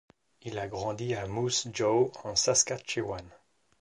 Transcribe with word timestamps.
Il 0.41 0.57
a 0.57 0.67
grandi 0.67 1.13
à 1.13 1.27
Moose 1.27 1.67
Jaw 1.71 2.11
en 2.23 2.35
Saskatchewan. 2.35 3.23